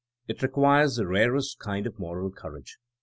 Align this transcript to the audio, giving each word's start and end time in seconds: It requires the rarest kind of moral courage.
It 0.27 0.41
requires 0.41 0.95
the 0.95 1.05
rarest 1.05 1.59
kind 1.59 1.85
of 1.85 1.99
moral 1.99 2.31
courage. 2.31 2.79